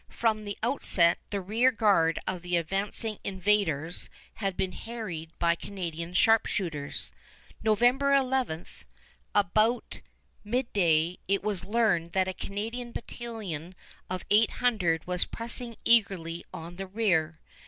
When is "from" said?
0.09-0.45